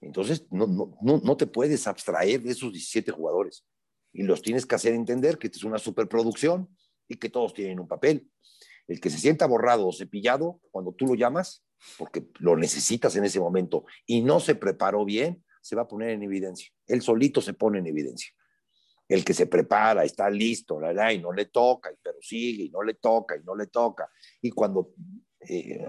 [0.01, 3.65] Entonces, no, no, no, te puedes abstraer de esos 17 jugadores
[4.11, 6.75] y los tienes que hacer entender que es una superproducción
[7.07, 8.29] y que todos tienen un papel.
[8.88, 11.63] El que se sienta borrado o cepillado cuando tú lo llamas,
[11.97, 16.11] porque lo necesitas en ese momento y no se preparó bien, se va a poner
[16.11, 16.71] en evidencia.
[16.88, 18.32] Él solito se pone en evidencia.
[19.07, 22.69] El que se prepara, está listo, la, la, y no le toca, pero sigue, y
[22.69, 24.09] no le toca, y no le toca.
[24.41, 24.93] Y cuando
[25.41, 25.86] eh,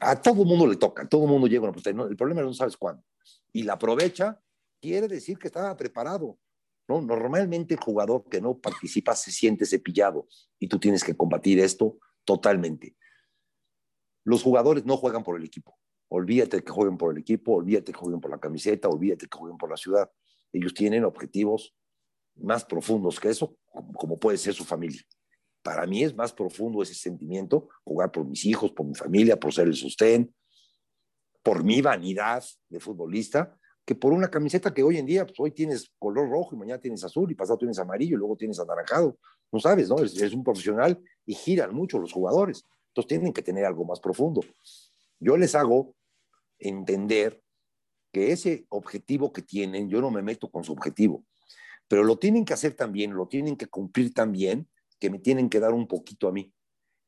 [0.00, 3.02] a todo mundo le toca, a todo mundo llega el problema es no sabes cuándo.
[3.52, 4.40] Y la aprovecha,
[4.80, 6.38] quiere decir que estaba preparado.
[6.88, 7.00] ¿no?
[7.00, 10.26] Normalmente el jugador que no participa se siente cepillado
[10.58, 12.96] y tú tienes que combatir esto totalmente.
[14.24, 15.76] Los jugadores no juegan por el equipo.
[16.08, 19.58] Olvídate que jueguen por el equipo, olvídate que jueguen por la camiseta, olvídate que jueguen
[19.58, 20.10] por la ciudad.
[20.52, 21.74] Ellos tienen objetivos
[22.36, 23.56] más profundos que eso,
[23.96, 25.02] como puede ser su familia.
[25.62, 29.52] Para mí es más profundo ese sentimiento, jugar por mis hijos, por mi familia, por
[29.52, 30.34] ser el sostén,
[31.42, 35.50] por mi vanidad de futbolista, que por una camiseta que hoy en día, pues hoy
[35.50, 39.18] tienes color rojo y mañana tienes azul y pasado tienes amarillo y luego tienes anaranjado.
[39.52, 39.98] No sabes, ¿no?
[39.98, 42.64] Es, es un profesional y giran mucho los jugadores.
[42.94, 44.40] Entonces tienen que tener algo más profundo.
[45.18, 45.96] Yo les hago
[46.60, 47.42] entender
[48.12, 51.24] que ese objetivo que tienen, yo no me meto con su objetivo,
[51.88, 54.68] pero lo tienen que hacer también, lo tienen que cumplir también
[55.00, 56.54] que me tienen que dar un poquito a mí.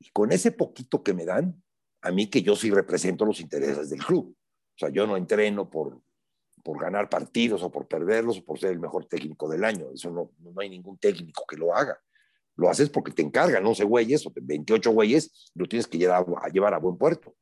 [0.00, 1.62] Y con ese poquito que me dan,
[2.02, 4.36] a mí que yo sí represento los intereses del club.
[4.74, 6.02] O sea, yo no entreno por,
[6.64, 9.92] por ganar partidos o por perderlos o por ser el mejor técnico del año.
[9.94, 11.96] Eso no, no hay ningún técnico que lo haga.
[12.56, 16.48] Lo haces porque te encargan 11 güeyes o 28 güeyes, lo tienes que llevar a,
[16.48, 17.34] llevar a buen puerto.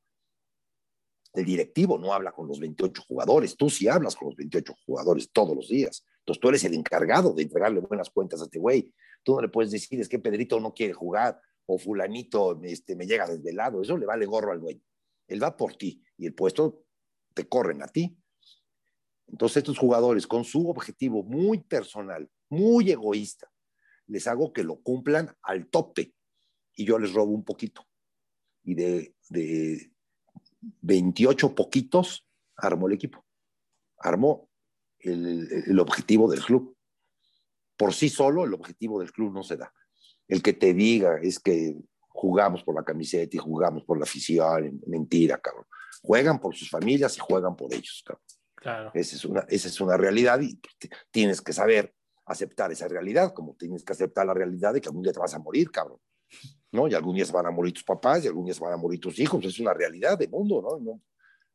[1.33, 5.31] El directivo no habla con los 28 jugadores, tú sí hablas con los 28 jugadores
[5.33, 6.05] todos los días.
[6.21, 8.93] Entonces tú eres el encargado de entregarle buenas cuentas a este güey.
[9.23, 13.07] Tú no le puedes decir, es que Pedrito no quiere jugar o fulanito este, me
[13.07, 13.83] llega desde el lado.
[13.83, 14.81] Eso le vale gorro al dueño.
[15.29, 16.85] Él va por ti y el puesto
[17.35, 18.17] te corren a ti.
[19.27, 23.51] Entonces estos jugadores con su objetivo muy personal, muy egoísta,
[24.07, 26.14] les hago que lo cumplan al tope
[26.74, 27.86] y yo les robo un poquito.
[28.62, 29.92] Y de, de
[30.80, 32.26] 28 poquitos
[32.57, 33.24] armó el equipo.
[33.98, 34.48] Armó
[34.98, 36.74] el, el objetivo del club
[37.76, 39.72] por sí solo el objetivo del club no se da.
[40.28, 41.76] El que te diga es que
[42.09, 45.66] jugamos por la camiseta y jugamos por la afición, mentira, cabrón.
[46.02, 48.24] Juegan por sus familias y juegan por ellos, cabrón.
[48.55, 48.90] Claro.
[48.94, 50.59] Esa es una, esa es una realidad y
[51.11, 51.94] tienes que saber
[52.27, 55.35] aceptar esa realidad, como tienes que aceptar la realidad de que algún día te vas
[55.35, 55.99] a morir, cabrón.
[56.72, 56.89] ¿No?
[56.89, 58.77] Y algún día se van a morir tus papás y algún día se van a
[58.77, 59.45] morir tus hijos.
[59.45, 60.79] Es una realidad del mundo, ¿no?
[60.81, 61.01] no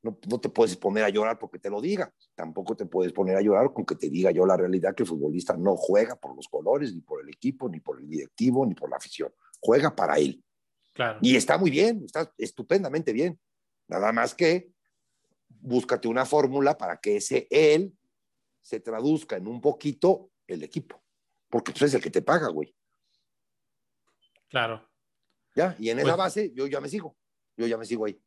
[0.01, 3.35] no, no, te puedes poner a llorar porque te lo diga, tampoco te puedes poner
[3.35, 6.35] a llorar con que te diga yo la realidad que el futbolista no juega por
[6.35, 9.93] los colores, ni por el equipo, ni por el directivo, ni por la afición, juega
[9.93, 10.41] para él.
[10.93, 11.19] Claro.
[11.21, 13.39] Y está muy bien, está estupendamente bien.
[13.87, 14.71] Nada más que
[15.49, 17.93] búscate una fórmula para que ese él
[18.61, 21.03] se traduzca en un poquito el equipo,
[21.49, 22.75] porque tú pues, es el que te paga, güey.
[24.49, 24.87] Claro.
[25.55, 27.17] Ya, y en esa pues base yo ya me sigo,
[27.57, 28.21] yo ya me sigo ahí.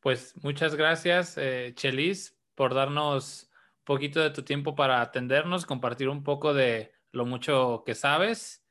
[0.00, 6.08] Pues muchas gracias, eh, Chelis, por darnos un poquito de tu tiempo para atendernos, compartir
[6.08, 8.64] un poco de lo mucho que sabes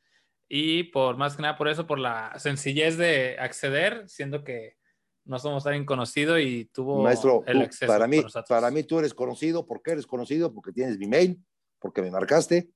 [0.50, 4.76] y por más que nada por eso, por la sencillez de acceder, siendo que
[5.24, 7.92] no somos alguien conocido y tuvo Maestro, el acceso.
[7.92, 10.54] Para mí, para mí tú eres conocido, ¿por qué eres conocido?
[10.54, 11.42] Porque tienes mi mail,
[11.82, 12.72] porque me marcaste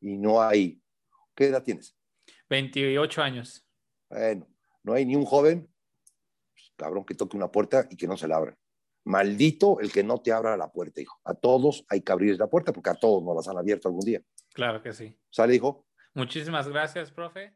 [0.00, 0.82] y no hay...
[1.34, 1.96] ¿Qué edad tienes?
[2.50, 3.66] 28 años.
[4.10, 4.46] Bueno,
[4.82, 5.72] no hay ni un joven
[6.76, 8.56] cabrón, que toque una puerta y que no se la abra.
[9.04, 11.20] Maldito el que no te abra la puerta, hijo.
[11.24, 14.04] A todos hay que abrir la puerta porque a todos nos las han abierto algún
[14.04, 14.20] día.
[14.52, 15.18] Claro que sí.
[15.30, 15.86] ¿Sale, hijo?
[16.14, 17.50] Muchísimas gracias, profe.